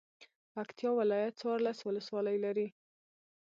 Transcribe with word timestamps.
پکتيا 0.53 0.89
ولايت 0.99 1.33
څوارلس 1.41 1.79
ولسوالۍ 1.83 2.37
لری. 2.45 2.67